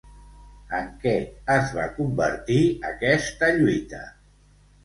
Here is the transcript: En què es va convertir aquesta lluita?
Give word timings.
En 0.77 0.87
què 1.03 1.11
es 1.57 1.69
va 1.79 1.85
convertir 1.99 2.57
aquesta 2.93 3.55
lluita? 3.59 4.05